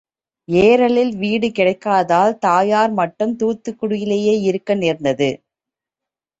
[0.47, 5.31] ஏரலில் வீடு கிடைக்காததால் தாயார் மட்டும் தூத்துக்குடியிலேயே இருக்க நேர்ந்தது.